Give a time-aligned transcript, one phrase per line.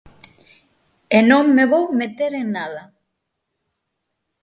[1.17, 2.83] E non me vou meter en nada.